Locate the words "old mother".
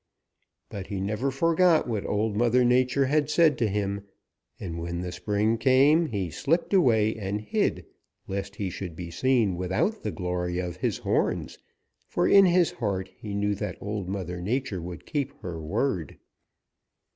2.07-2.65, 13.79-14.41